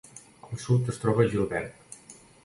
Al 0.45 0.61
sud 0.61 0.87
es 0.93 0.97
troba 1.03 1.25
Gilbert. 1.33 1.99